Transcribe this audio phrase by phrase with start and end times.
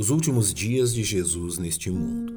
[0.00, 2.32] Os últimos dias de Jesus neste mundo.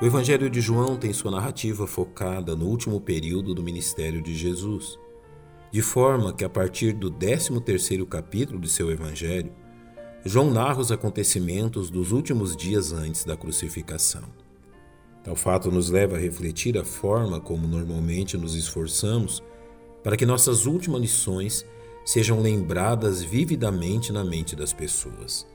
[0.00, 4.96] O Evangelho de João tem sua narrativa focada no último período do ministério de Jesus,
[5.72, 9.52] de forma que a partir do 13º capítulo de seu Evangelho,
[10.24, 14.41] João narra os acontecimentos dos últimos dias antes da crucificação.
[15.22, 19.42] Tal fato nos leva a refletir a forma como normalmente nos esforçamos
[20.02, 21.64] para que nossas últimas lições
[22.04, 25.46] sejam lembradas vividamente na mente das pessoas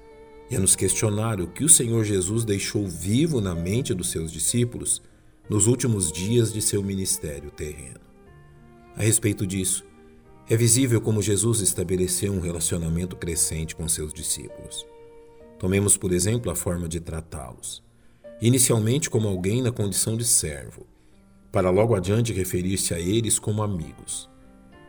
[0.50, 4.32] e a nos questionar o que o Senhor Jesus deixou vivo na mente dos seus
[4.32, 5.02] discípulos
[5.50, 8.00] nos últimos dias de seu ministério terreno.
[8.96, 9.86] A respeito disso,
[10.50, 14.86] é visível como Jesus estabeleceu um relacionamento crescente com seus discípulos.
[15.60, 17.87] Tomemos, por exemplo, a forma de tratá-los.
[18.42, 20.86] Inicialmente como alguém na condição de servo,
[21.52, 24.30] para logo adiante referir-se a eles como amigos.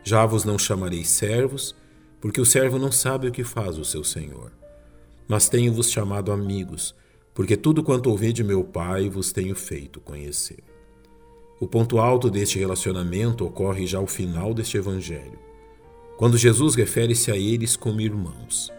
[0.03, 1.75] Já vos não chamarei servos,
[2.21, 4.51] porque o servo não sabe o que faz o seu senhor
[5.29, 6.95] mas tenho-vos chamado amigos,
[7.35, 10.63] porque tudo quanto ouvi de meu Pai vos tenho feito conhecer.
[11.59, 15.37] O ponto alto deste relacionamento ocorre já ao final deste Evangelho,
[16.17, 18.73] quando Jesus refere-se a eles como irmãos.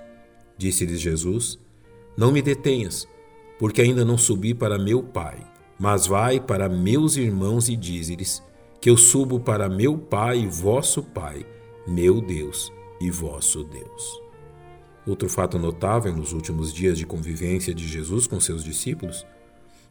[0.58, 1.56] Disse-lhes Jesus:
[2.16, 3.06] Não me detenhas,
[3.60, 5.36] porque ainda não subi para meu Pai,
[5.78, 8.42] mas vai para meus irmãos e dize-lhes
[8.80, 11.44] que eu subo para meu Pai e vosso Pai,
[11.86, 14.22] meu Deus e vosso Deus.
[15.06, 19.26] Outro fato notável nos últimos dias de convivência de Jesus com seus discípulos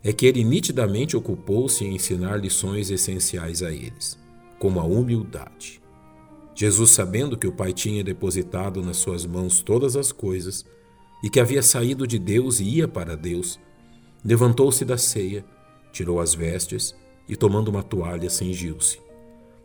[0.03, 4.17] é que ele nitidamente ocupou-se em ensinar lições essenciais a eles,
[4.57, 5.79] como a humildade.
[6.55, 10.65] Jesus, sabendo que o Pai tinha depositado nas suas mãos todas as coisas
[11.23, 13.59] e que havia saído de Deus e ia para Deus,
[14.23, 15.45] levantou-se da ceia,
[15.91, 16.95] tirou as vestes
[17.27, 18.99] e, tomando uma toalha, cingiu-se.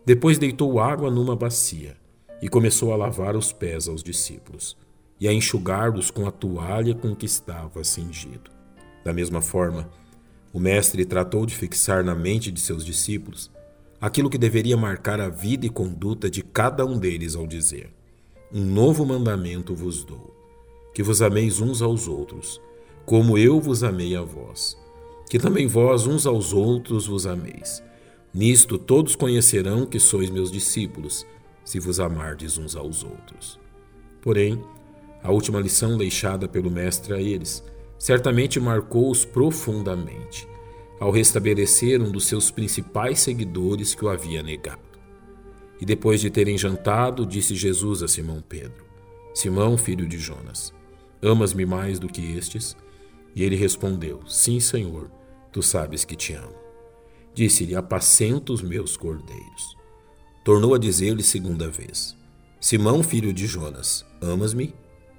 [0.05, 1.97] Depois deitou água numa bacia
[2.41, 4.77] e começou a lavar os pés aos discípulos
[5.19, 8.51] e a enxugar-los com a toalha com que estava cingido.
[9.03, 9.89] Da mesma forma,
[10.53, 13.51] o Mestre tratou de fixar na mente de seus discípulos
[13.99, 17.91] aquilo que deveria marcar a vida e conduta de cada um deles ao dizer:
[18.53, 20.35] Um novo mandamento vos dou,
[20.95, 22.61] que vos ameis uns aos outros,
[23.05, 24.77] como eu vos amei a vós,
[25.29, 27.83] que também vós uns aos outros vos ameis.
[28.33, 31.27] Nisto todos conhecerão que sois meus discípulos,
[31.65, 33.59] se vos amardes uns aos outros.
[34.21, 34.63] Porém,
[35.21, 37.61] a última lição deixada pelo Mestre a eles
[37.99, 40.47] certamente marcou-os profundamente,
[40.97, 44.79] ao restabelecer um dos seus principais seguidores que o havia negado.
[45.81, 48.85] E depois de terem jantado, disse Jesus a Simão Pedro:
[49.33, 50.73] Simão, filho de Jonas,
[51.25, 52.75] amas-me mais do que estes?
[53.35, 55.09] E ele respondeu: Sim, Senhor,
[55.51, 56.55] tu sabes que te amo.
[57.33, 59.75] Disse-lhe: Apacenta os meus cordeiros.
[60.43, 62.15] Tornou a dizer-lhe segunda vez:
[62.61, 64.73] Simão, filho de Jonas, amas-me?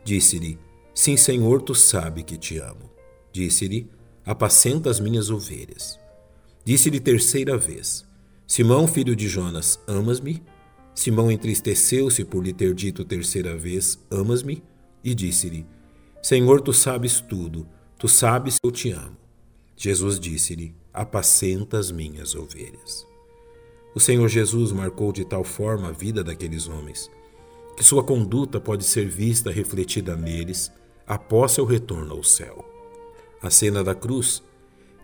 [0.04, 0.58] Disse-lhe:
[0.94, 2.90] Sim, Senhor, tu sabe que te amo.
[3.32, 3.90] Disse-lhe:
[4.24, 5.98] Apacenta as minhas ovelhas.
[6.64, 8.06] Disse-lhe terceira vez:
[8.46, 10.42] Simão, filho de Jonas, amas-me?
[10.94, 14.62] Simão entristeceu-se por lhe ter dito terceira vez: Amas-me?
[15.04, 15.66] E disse-lhe:
[16.26, 19.16] Senhor, tu sabes tudo, tu sabes que eu te amo.
[19.76, 23.06] Jesus disse-lhe: Apacenta as minhas ovelhas.
[23.94, 27.08] O Senhor Jesus marcou de tal forma a vida daqueles homens
[27.76, 30.72] que sua conduta pode ser vista refletida neles
[31.06, 32.64] após seu retorno ao céu.
[33.40, 34.42] A cena da cruz,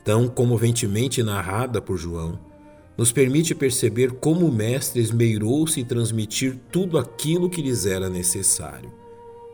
[0.05, 2.37] tão comoventemente narrada por João,
[2.99, 8.93] nos permite perceber como o Mestre esmeirou-se em transmitir tudo aquilo que lhes era necessário,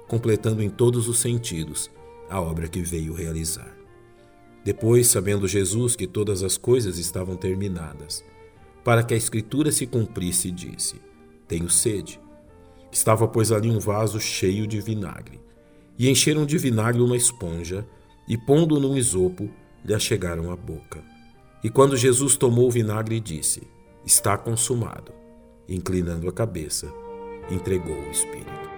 [0.08, 1.90] completando em todos os sentidos
[2.28, 3.76] a obra que veio realizar.
[4.64, 8.24] Depois, sabendo Jesus que todas as coisas estavam terminadas,
[8.84, 11.00] para que a Escritura se cumprisse, disse:
[11.46, 12.20] Tenho sede.
[12.90, 15.40] Estava, pois, ali um vaso cheio de vinagre.
[15.98, 17.86] E encheram de vinagre uma esponja,
[18.26, 19.50] e pondo num isopo,
[19.84, 21.02] lhe achegaram a boca.
[21.62, 23.62] E quando Jesus tomou o vinagre, disse:
[24.04, 25.12] Está consumado.
[25.68, 26.92] Inclinando a cabeça,
[27.50, 28.77] entregou o Espírito.